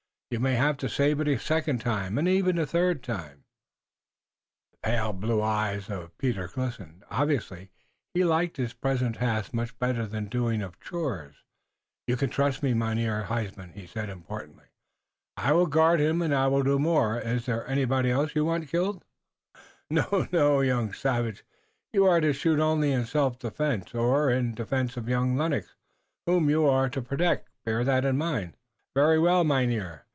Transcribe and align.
You 0.33 0.39
may 0.39 0.53
haf 0.55 0.77
to 0.77 0.87
save 0.87 1.19
it 1.19 1.27
a 1.27 1.37
second 1.37 1.85
und 1.85 2.25
yet 2.25 2.57
a 2.57 2.65
third 2.65 3.03
time." 3.03 3.43
The 4.71 4.77
pale 4.81 5.11
blue 5.11 5.41
eyes 5.41 5.89
of 5.89 6.17
Peter 6.17 6.47
glistened. 6.47 7.03
Obviously 7.11 7.69
he 8.13 8.23
liked 8.23 8.55
his 8.55 8.71
present 8.71 9.17
task 9.17 9.53
much 9.53 9.77
better 9.77 10.07
than 10.07 10.23
the 10.23 10.29
doing 10.29 10.61
of 10.61 10.79
chores. 10.79 11.35
"You 12.07 12.15
can 12.15 12.29
trust 12.29 12.63
me, 12.63 12.73
Mynheer 12.73 13.23
Huysman," 13.25 13.73
he 13.73 13.85
said 13.85 14.07
importantly. 14.09 14.63
"I 15.35 15.51
will 15.51 15.65
guard 15.67 15.99
him, 15.99 16.21
and 16.21 16.33
I 16.33 16.47
will 16.47 16.63
do 16.63 16.79
more. 16.79 17.19
Is 17.19 17.45
there 17.45 17.67
anybody 17.67 18.13
you 18.33 18.45
want 18.45 18.69
killed?" 18.69 19.03
"No, 19.89 20.29
no, 20.31 20.61
you 20.61 20.67
young 20.69 20.93
savage! 20.93 21.43
You 21.91 22.05
are 22.05 22.21
to 22.21 22.31
shoot 22.31 22.57
only 22.61 22.93
in 22.93 23.05
self 23.05 23.37
defense, 23.37 23.93
or 23.93 24.31
in 24.31 24.55
defense 24.55 24.95
of 24.95 25.09
young 25.09 25.35
Lennox 25.35 25.75
whom 26.25 26.49
you 26.49 26.65
are 26.69 26.89
to 26.89 27.01
protect. 27.01 27.49
Bear 27.65 27.83
that 27.83 28.05
in 28.05 28.17
mind." 28.17 28.55
"Very 28.95 29.19
well, 29.19 29.43
Mynheer. 29.43 30.05